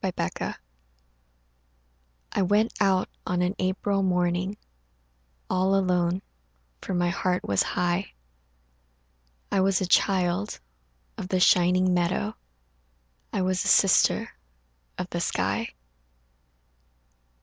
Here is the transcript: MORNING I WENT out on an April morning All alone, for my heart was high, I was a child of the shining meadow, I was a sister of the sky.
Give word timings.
MORNING 0.03 0.55
I 2.33 2.41
WENT 2.41 2.73
out 2.79 3.07
on 3.27 3.43
an 3.43 3.53
April 3.59 4.01
morning 4.01 4.57
All 5.47 5.75
alone, 5.75 6.23
for 6.81 6.95
my 6.95 7.09
heart 7.09 7.43
was 7.47 7.61
high, 7.61 8.13
I 9.51 9.61
was 9.61 9.79
a 9.79 9.85
child 9.85 10.59
of 11.19 11.27
the 11.27 11.39
shining 11.39 11.93
meadow, 11.93 12.35
I 13.31 13.43
was 13.43 13.63
a 13.63 13.67
sister 13.67 14.31
of 14.97 15.07
the 15.11 15.21
sky. 15.21 15.67